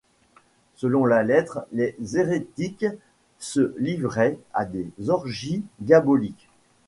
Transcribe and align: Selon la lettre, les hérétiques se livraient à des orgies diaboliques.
Selon 0.77 1.05
la 1.05 1.21
lettre, 1.21 1.67
les 1.73 1.93
hérétiques 2.17 2.87
se 3.37 3.75
livraient 3.77 4.39
à 4.51 4.65
des 4.65 4.89
orgies 5.09 5.63
diaboliques. 5.77 6.49